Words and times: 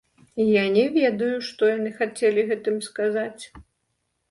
Я 0.43 0.63
не 0.75 0.85
ведаю, 0.95 1.35
што 1.49 1.69
яны 1.75 1.93
хацелі 1.99 2.47
гэтым 2.51 2.83
сказаць. 2.89 3.43